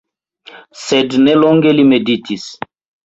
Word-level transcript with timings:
Sed 0.83 1.15
ne 1.27 1.35
longe 1.43 1.75
li 1.81 1.85
meditis. 1.93 2.49